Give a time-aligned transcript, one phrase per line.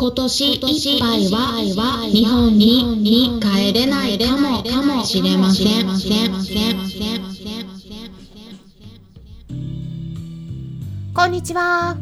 [0.00, 0.60] 今年いっ
[0.98, 5.86] ぱいは日本に帰れないかもかもしれません。
[11.14, 11.98] こんにちは。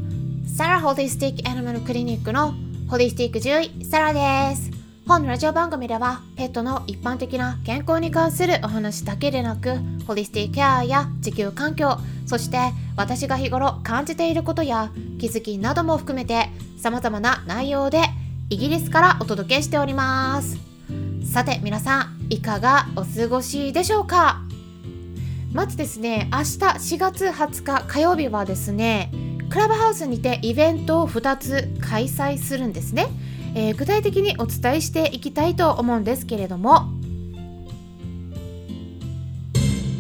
[0.47, 2.55] サラホリスティックアニマルクリニックの
[2.89, 4.78] ホリスティック獣医サラです。
[5.09, 11.97] 本ラジオ番組ではペットの一般的な健康に関するお話だけでなくホリスティケアや地球環境
[12.27, 12.59] そして
[12.95, 18.03] 私が日頃感じていることや気づきなども含めて様々な内容で
[18.51, 20.59] イギリスからお届けしております。
[21.25, 24.43] さて皆さんいかがお過ごしでしょうか？
[25.55, 29.11] まずですね明日4月20日火曜日はですね
[29.49, 33.07] クラブハウスにてイベントを2つ開催するんですね、
[33.59, 36.87] えー具体的にお伝えしていきたいと思うんですけれども。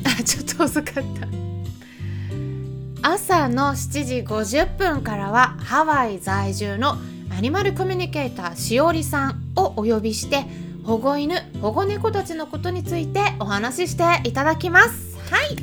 [0.04, 0.94] あちょっと遅かっ
[3.02, 3.10] た。
[3.10, 6.98] 朝の7時50分からはハワイ在住の
[7.36, 10.44] アニマルコミュニケーターしおりさんをお呼びして
[10.84, 15.18] 保護犬保護猫たちのことについてお話ししていただきます。
[15.32, 15.56] はい。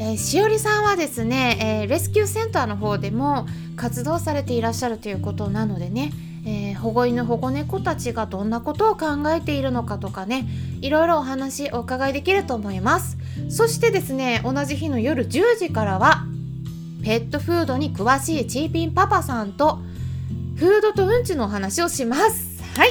[0.00, 3.46] えーしおりさんはですね、えーレスキューセンターの方でも
[3.82, 6.12] 活動されていらっしゃるということなのでね、
[6.46, 10.46] えー保護犬保護猫たちがどんなことを考えているのかとかね
[10.80, 13.18] いろいろお話お伺いできると思います。
[13.48, 16.24] そしてですね同じ日の夜10時からは
[17.04, 19.78] ペットフードに詳しいチーピンパパさんと
[20.56, 22.62] フードとうんちのお話をします。
[22.76, 22.90] はい。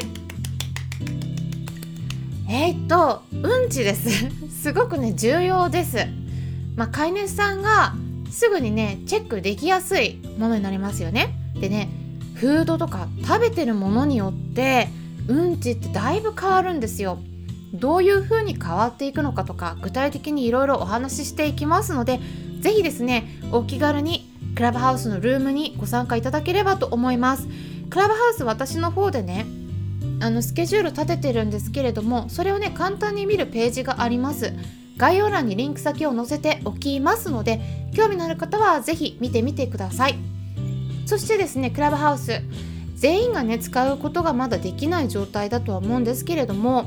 [2.50, 4.10] えー、っとうんちです。
[4.62, 5.98] すごくね重要です。
[6.76, 7.94] まあ飼い主さんが
[8.32, 11.36] すぐにねチェックできやすいものになりますよね。
[11.60, 11.90] でね
[12.36, 14.88] フードとか食べてるものによって
[15.28, 17.20] うんちってだいぶ変わるんですよ。
[17.74, 22.20] どういう風に変わっていくのかとか具体的にいろいろお話ししていきますので
[22.60, 27.48] ぜひですねお気軽にクラブハウスのルームにご参加いただければと思います。
[27.90, 29.46] クラブハウス私の方でね
[30.22, 34.54] あのスケジュール立ててるんですけれどもそれをね簡単に見るページがあります。
[35.02, 37.60] 概要欄にリンク先を載せておきますので
[37.96, 40.16] 興味のある方はぜひ見てみてください
[41.08, 42.44] そしてですねクラブハウス
[42.94, 46.86] 全員がね使うことがまだできない状態だとは思うんですけれども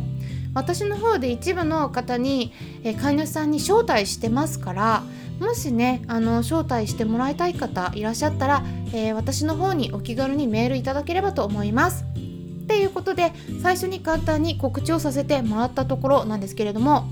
[0.54, 2.52] 私の方で一部の方に、
[2.84, 5.02] え飼い主さんに招待してますから
[5.40, 12.04] もしねあの招待してもらいたい方いらっしゃったら、えー私の方にお気軽にメールいただければと思います。
[12.04, 17.08] っていうことで最初に簡単に告知をさせてもらったところなんですけれども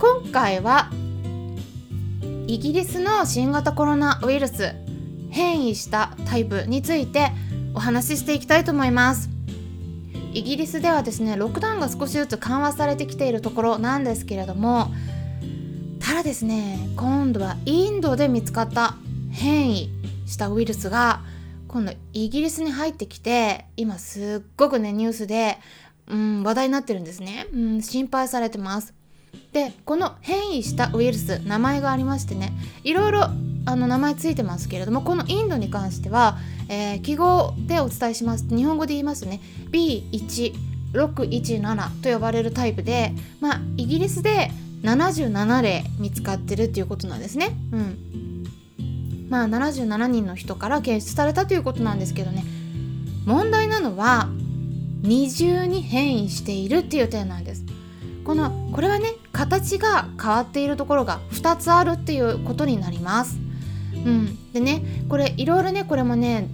[0.00, 0.90] 今回は
[2.46, 4.74] イギリスの新型コロナウイルス
[5.30, 7.30] 変異したタイプについて
[7.74, 9.28] お話ししていきたいと思います。
[10.32, 14.90] イギリスではですねロックダウンが少しずつ緩和されてきているところなんですけれども
[16.00, 18.94] ただですね今度はインドで見つかった
[19.30, 19.90] 変異
[20.26, 21.20] したウイルスが
[21.68, 25.58] 今度イギリスに入ってきて今すっごくねニュースで、
[26.06, 28.94] うん、話題になってるんですね、うん、心配されてます
[29.52, 32.52] でこの変異したウイルス名前がありましてね
[32.84, 33.24] いろいろ
[33.66, 36.38] あの名前ついてますけれどもこのインドに関しては、
[36.68, 39.40] えー記号でお伝えします日本語で言いますね
[39.70, 44.50] B1617 と呼ばれるタイプで、まあ、イギリスで
[44.82, 47.50] 77例見つかってるっていうことなんですね。
[47.72, 48.46] うん
[49.28, 52.42] まあ、77人の人から検出されたということなんですけどね
[53.24, 54.28] 問題なのは
[55.02, 57.64] 二重に変異しているっていう点なんです。
[58.24, 63.38] このこれはね形が変わっているところが2つあるっていうことになります。
[63.94, 66.48] うん、でねこれいろいろねこれもね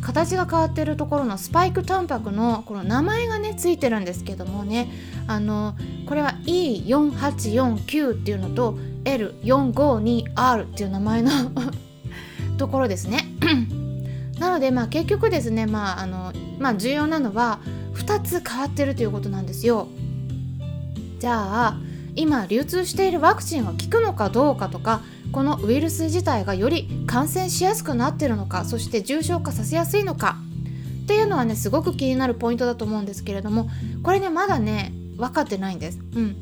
[0.00, 4.90] 形が変わっているところのスパイクタンパクのこの名前がねついてるんですけどもね
[5.26, 5.74] あの
[6.06, 11.30] これは E4849 っていうのと L452R っていう名前の
[12.58, 13.24] ところですね。
[14.38, 17.60] なのでまあ結局ですねまああのまあ重要なのは
[17.94, 19.88] 2つ変わってるということなんですよ。
[21.18, 21.78] じゃあ
[22.16, 25.00] 今流通しているワクチンは効くのかどうかとか
[25.32, 30.36] このウイルス自体がより感染しやすくなってるのかそして重症化させやすいのか。
[31.04, 33.68] っていうのはねすごく気になるポイントだと思うんですけれども
[34.02, 35.98] これねまだね分かってないんです。
[36.14, 36.36] うん、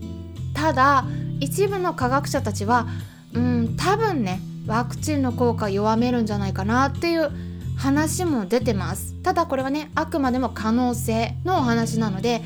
[0.54, 1.04] ただ
[1.40, 2.86] 一部の科学者たちは
[3.34, 7.32] うん多分ねワクチンの効果弱めるんじゃないかなっていう
[7.76, 9.14] 話も出てます。
[9.22, 12.42] ただこれはねあくまでも可能性のお話なので、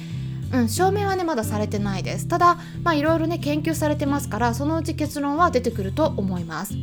[0.52, 2.28] うん、証明はねまだされてないです。
[2.28, 6.74] ただまあいろいろね研究されてますからそのうち結論は出てくると思います。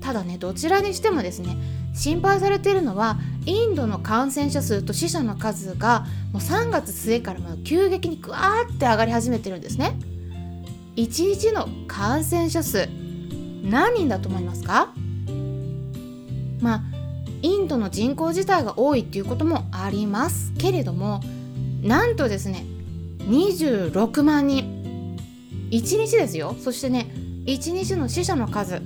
[0.00, 1.56] ただねどちらにしてもですね
[1.94, 9.98] 心配されているのはインドの感染者数と死者の数がもう3月末からも急激にグワーって上がり始めてるんですね。
[10.96, 12.88] 1日の感染者数
[13.62, 14.92] 何人だと思いますか？
[16.60, 16.82] まあ
[17.42, 21.20] インドの人口自体が多いっていうこともありますけれども
[21.82, 22.66] なんとですね
[23.28, 25.16] 26万人。
[25.70, 26.56] 1日ですよ。
[26.60, 27.10] そしてね
[27.46, 28.82] 1日の死者の数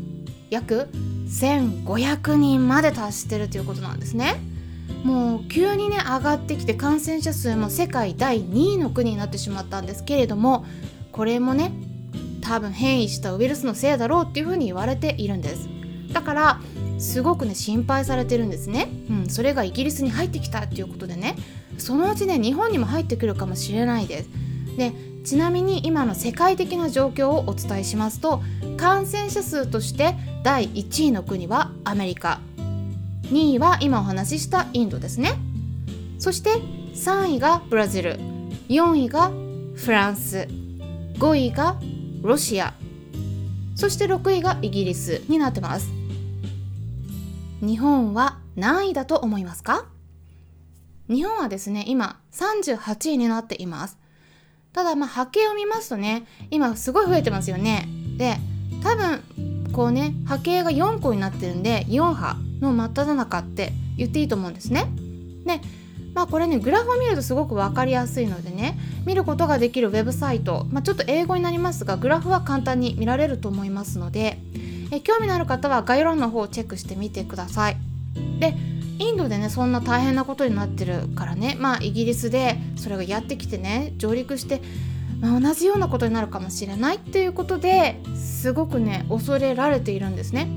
[0.51, 0.89] 約
[1.27, 4.37] 1500人まで達してるということなんですね。
[5.03, 10.65] もう急にね上がってきて感染者数も世界第2位の国になってしまったんですけれども
[11.13, 11.73] これもね
[12.41, 15.69] 多分変異したウイルスのせいだろうっていうふうに言われているんです。
[16.13, 16.61] だから
[16.99, 21.35] すごくね心配されてるんですね、うん、それがイギリスに入ってきたっていうことでね
[21.79, 24.29] そのうちね日本にも入ってくるかもしれないです。
[24.77, 24.93] で
[25.25, 28.43] ちなみに今の世界的な状況をお伝えしますと
[28.77, 32.41] 感染者数として第1位の国はアメリカ。
[33.25, 35.33] 2位は今お話ししたインドですね。
[36.19, 36.57] そして
[36.95, 38.19] 3位がブラジル。
[38.69, 39.31] 4位が
[39.77, 40.47] フランス。
[41.19, 41.77] 5位が
[42.23, 42.75] ロシア。
[43.75, 45.91] そして6位がイギリスになってます。
[47.61, 49.87] 日本は何位だと思いますか？
[51.09, 53.99] 日本はですね今38位になっています。
[54.73, 57.87] ただまあ波形を見ますとね今すごい増えてますよね。
[58.17, 58.37] で
[58.83, 59.23] 多分
[59.73, 64.87] こうね波形が4個になってるんで4波の真っ只中って言っていいと思うんですね。
[65.45, 65.61] で
[66.15, 74.39] まあこれねグラフを見るとすごく分かりやすいのでね見ることができるウェブサイト、まあ、ちょっと英語になりますがグラフは簡単に見られると思いますので
[74.91, 77.77] え興味のある方は概要欄の方をチェックしてみてください。
[78.39, 78.55] で
[78.99, 81.57] インドでねそんな大変なことになってるからね。
[81.59, 84.61] まあイギリスでそれがやってきてね上陸して、
[85.21, 90.49] まあ、同じようなことになるかもしれないっていうことですごくね恐れられているんですね。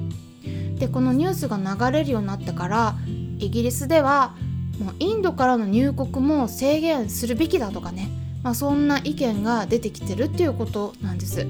[0.79, 2.95] でこのニュースが流れるようになってから
[3.39, 4.35] イギリスでは
[4.79, 8.09] もうインドからの入国も制限するべきだとかね、
[8.43, 11.47] まあ、そんな意見が出てきてるっていうことなんです。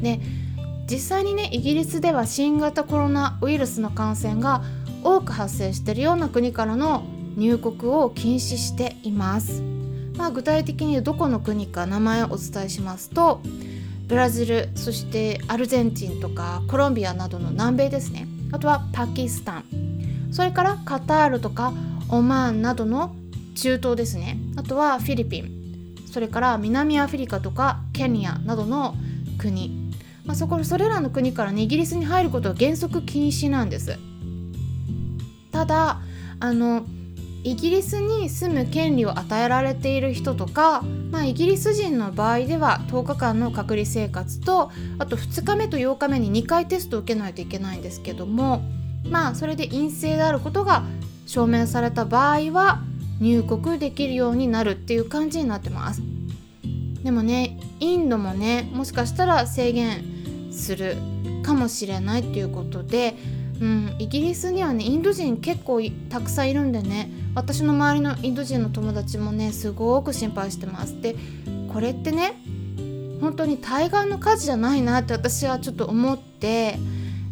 [0.00, 0.20] で
[0.90, 4.62] 実際にねイギリスでは新型コロナウイルスの感染が
[5.02, 7.04] 多く発生しているような国からの
[7.36, 9.62] 入国を禁止しています。
[10.16, 13.40] まあ、具体的にどこの国か名前をお伝えしますと
[14.08, 18.26] ブラジルそしてアルゼンチンとかコロンビアなどの南米ですね。
[18.50, 19.64] あとはパキスタン。
[20.32, 21.72] それからカタールとか
[22.08, 23.14] オマーンなどの
[23.54, 24.38] 中東ですね。
[24.56, 25.58] あとはフィリピン。
[26.10, 28.94] それから南アフリカとかケニアなどの
[29.36, 29.92] 国、
[30.24, 33.98] まあ、そこそれらの国から、イギリスに入ることは原則禁止なんです。
[35.58, 36.00] ただ
[36.38, 36.86] あの
[37.42, 44.70] イギリスに住む権利を与えられている人とか、まあ、イギリス人の場合では10日間の隔離生活と
[45.00, 48.62] あと2日目と8日目に2回テストを受けないといけないんですけども
[49.10, 50.84] まあそれで陰性であることが
[51.26, 52.80] 証明された場合は
[53.20, 56.02] 入国できるようになるっていう感じになってます。
[57.02, 60.96] でもねインドもねもしかしたら制限する
[61.42, 63.16] かもしれないっていうことで、
[63.60, 71.16] うん、イギリスにはねインド人結構たくさんいるんでね私の周りのインド人の友達もねすごく心配してますで
[71.72, 72.34] これってね
[73.20, 76.78] 本当に対岸の火事じゃないなって私はちょっと思って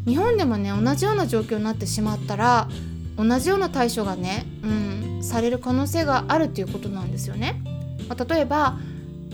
[0.05, 2.69] 日本でもね同じような状況になってしまったら
[3.17, 7.63] 同じような対処がね、うん、される可能性があるっていうことなんですよね。
[8.09, 8.79] まあ、例えば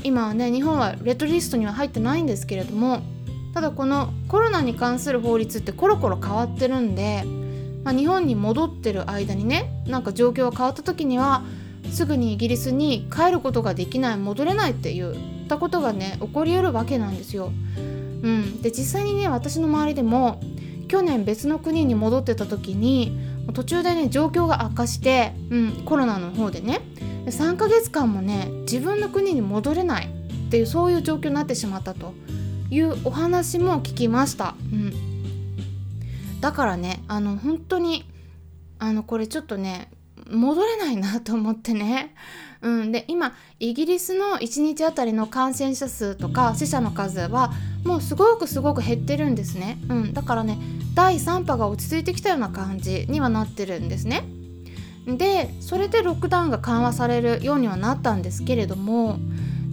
[0.05, 3.03] 今はね日本はレッドリストには入ってないんですけれども
[3.55, 7.25] ただこのコロナに関する法律ってコロコロ変わってるんで、
[7.85, 11.43] まあ、日本に戻ってる間にねなんか状況が変わった時には
[11.91, 15.15] すぐにイギリスに帰ることができない戻れないって言っ
[15.49, 17.53] たことがね起こりうるわけなんですよ。
[18.23, 20.41] うん、で実際にね私の周りでも
[20.89, 23.19] 去年別の国に戻ってた時に
[23.53, 26.81] 途中でね状況が悪化して、うん、コロナの方でね
[27.27, 32.15] 3ヶ月間もね自分の国に戻れないっていうそういう状況になってしまったと
[32.73, 34.55] いうお話も聞きました。
[34.73, 38.11] うん、だからねあの本当に
[38.79, 39.91] あのこれちょっとね
[40.31, 42.15] 戻れないなと思ってね。
[42.63, 47.53] うん、で今イギリスの1日あたりの感染者数とか死者の数は
[47.85, 50.59] もうすごくすごく減ってるんですね、うん、だからね
[50.95, 54.25] 第3波が落ち着いてきたような感じにはなってるんですね。
[55.07, 59.19] でそれでロックダウンが緩和されるようにはなったんですけれども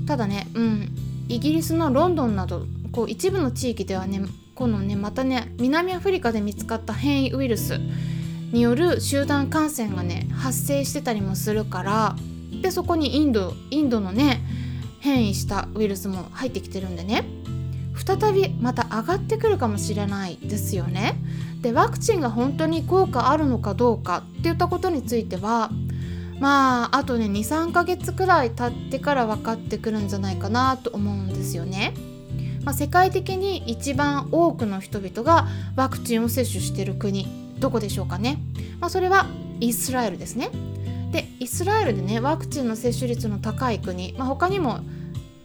[0.07, 0.95] ただね、うん、
[1.27, 2.65] イギリスのロンドンなど
[2.99, 4.19] こう一部の地域ではね
[4.55, 7.79] このねまたね南アフリカで見つかった変異ウイルス
[8.51, 12.17] による集団感染がね発生してたりもするから
[12.61, 14.41] でそこにインドインドのね
[14.99, 17.23] 変異したウイルスも入ってきてるんでね
[17.95, 21.15] 再びまた上がってくるかもしれないですよね。
[21.61, 25.71] でワクチンが本当に効果あるのかどうかっていったことについては
[26.41, 31.93] まああとね23ヶ月くらい経ってから分かってくるんじゃないかなと思うんですよね。
[32.69, 38.37] まあ、世界的に一番多くの人々がワクチンを接種している国どこでしょうかね、
[38.79, 39.25] まあ、それは
[39.59, 40.51] イスラエルですね。
[41.11, 44.81] でイスラエルでねワクチンの接種率の高い国、まあ、他にも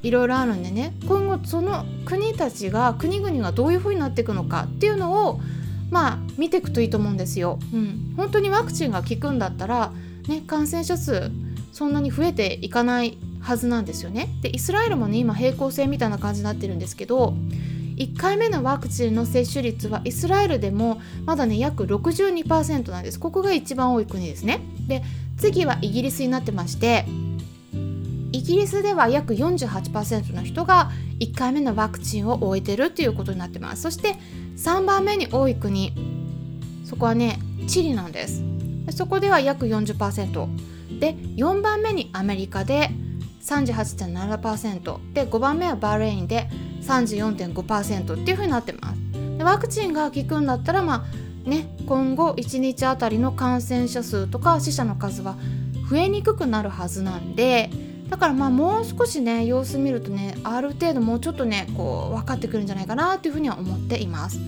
[0.03, 5.41] いろいろあるんでね今後その国たちが国々がどういう風になっていくのかっていうのを
[5.91, 7.59] まあ見ていくといいと思うんですよ。
[7.73, 9.95] うん、本当にワクチンが効くんだったら、
[10.29, 11.31] ね、感染者数
[11.73, 14.29] そんなに増えていかないはずなんですよね。
[14.41, 17.35] でイスラエルもね今平行線みたいな感じになってるんですけど
[17.97, 23.21] 1回目のワクチンの接種率はイスラエルでもまだね約62%なんです。
[23.21, 24.61] ここが一番多い国ですね。
[24.89, 25.03] で
[25.37, 27.05] 次はイギリスになってまして
[28.33, 34.17] イギリスでは約48%の人が1回目のワクチンを終えてるっていうことになってますそして
[34.57, 35.93] 3番目に多い国
[36.85, 38.43] そこはねチリなんです
[38.91, 42.91] そこでは約40%で4番目にアメリカで
[43.45, 46.49] 38.7%で5番目はバーレインで
[46.83, 49.39] 34.5%っていうふうになってます。
[49.39, 51.07] でワクチンが効くんだったらま
[51.47, 55.37] あね今後1日あたりの感染者数とか死者の数は
[55.91, 57.71] 増えにくくなるはずなんで
[58.09, 64.39] だからまあもう少しね様子見るとねある程度もうちょっとねこう分かってくるんじゃないかなというふうには思っています。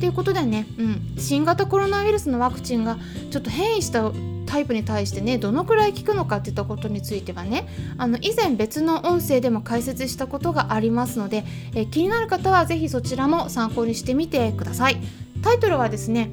[0.00, 2.98] ということでね、うん、新型コロナウイルスのワクチンが
[3.30, 4.10] ちょっと変異した
[4.52, 7.66] タイプに対してねどのくらい効くのかっていったことについてはね
[7.96, 11.44] あの以前別の音声でも解説したことがありますので
[11.74, 14.98] え気になる方は是非そちらも参考にしてみてください。
[15.42, 16.30] タイトルはですね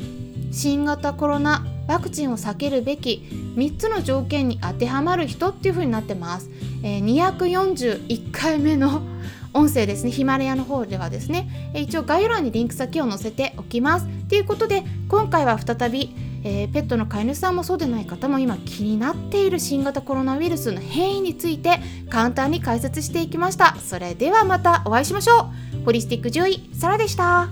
[0.52, 3.24] 新型コロナワクチンを避けるべき
[3.56, 6.50] 3つの条件に当てはまる人っていう風になってます、
[6.84, 7.06] えー、
[7.38, 9.02] 241回目の
[9.54, 14.08] 音声ですねヒマラヤの方ではですね一応概要欄にリンク先を載せておきます。
[14.28, 21.80] ということで今回は再び、えー、ペットの飼い主さんもそうでない方も今気になっている新型コロナウイルスの変異について
[22.10, 23.76] 簡単に解説していきました。
[23.76, 25.50] それではまたお会いしましょ
[25.82, 25.86] う。
[25.86, 27.50] ホリスティック獣医サラでした。